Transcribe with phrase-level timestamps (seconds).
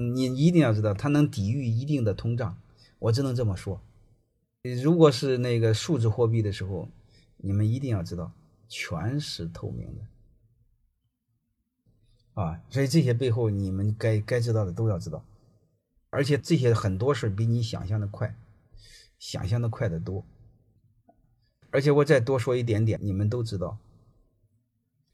[0.00, 2.56] 你一定要知道，它能抵御一定的通胀，
[2.98, 3.80] 我只能这么说。
[4.82, 6.88] 如果是那个数字货币的时候，
[7.36, 8.32] 你们一定要知道，
[8.68, 10.02] 全是透明的，
[12.42, 15.24] 啊，所以这些背后你们该该知道的都要知道，
[16.10, 18.34] 而且这些很多事比你想象的快，
[19.18, 20.24] 想象的快得多。
[21.70, 23.78] 而且我再多说一点点，你们都知道，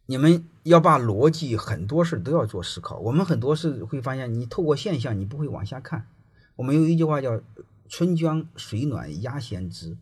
[0.06, 2.98] 你们要把逻辑很多事都要做思考。
[2.98, 6.08] 我们很多事会发现，你透过现象，你不会往下看。
[6.56, 7.40] 我们有一句话叫。
[7.88, 9.96] 春江水暖鸭先知，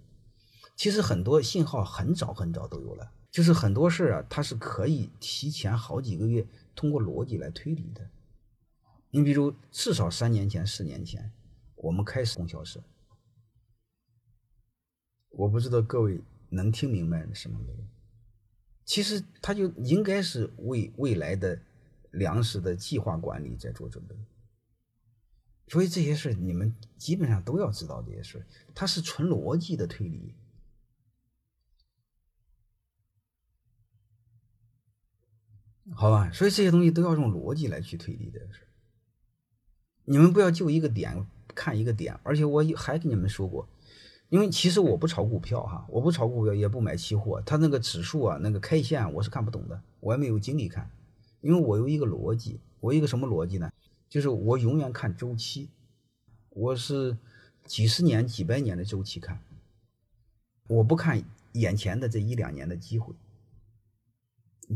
[0.74, 8.08] 其实很多信号很早很早都有了，就是很多事啊，它是可以提前好几个月通过逻辑来推理的。
[9.10, 11.30] 你比如，至少三年前、四年前，
[11.76, 12.82] 我们开始供销社，
[15.28, 17.84] 我不知道各位能听明白什么没有？
[18.84, 21.58] 其实他就应该是为未来的
[22.10, 24.14] 粮食的计划管理在做准备。
[25.68, 30.34] 所以这些事你们基本上都要知道这些事它是纯逻辑的推理，
[35.94, 36.30] 好吧？
[36.32, 38.60] 所以这些东西都要用逻辑来去推理的事
[40.04, 43.66] 你们不要就一个点看一个点，而且我还跟你们说过，
[44.30, 50.90] 因为其实我不炒股票哈，我不炒股票也不买期货，它那个指数啊，那个 K 线我是看不懂的，我也没有精力看，
[51.40, 53.70] 因为我有一个逻辑，我有一个什么逻辑呢？
[54.08, 55.68] 就是我永远看周期，
[56.50, 57.16] 我是
[57.64, 59.40] 几十年、几百年的周期看，
[60.66, 61.22] 我不看
[61.52, 63.14] 眼前的这一两年的机会，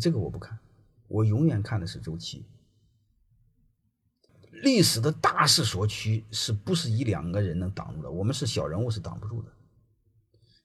[0.00, 0.58] 这个我不看，
[1.08, 2.44] 我永远看的是周期。
[4.68, 8.10] 历史的大势所趋，是不是一两个人能挡住的？
[8.10, 9.48] 我们是小人物，是挡不住的。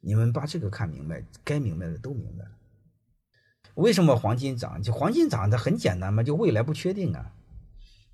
[0.01, 2.51] 你们把这个看明白，该明白的都明白了。
[3.75, 4.83] 为什么黄金涨？
[4.83, 7.31] 就黄金涨，它很简单嘛，就未来不确定啊。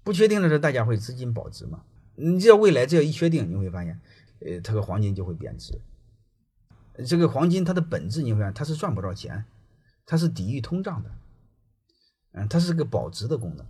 [0.04, 1.84] 不确定的时候，大家会资金保值嘛？
[2.16, 4.00] 你只要未来只要一确定，你会发现，
[4.42, 5.82] 呃，这个黄金就会贬值。
[7.08, 9.44] 这个黄金它的本质，你会发现它是赚不着钱，
[10.06, 11.10] 它是抵御通胀的，
[12.34, 13.66] 嗯，它是个保值的功能。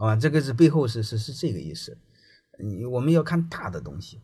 [0.00, 1.96] 啊，这个是背后是是是这个意思。
[2.58, 4.22] 你我们要看大的东西，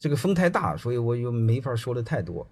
[0.00, 2.50] 这个风太大，所以我又没法说的太多。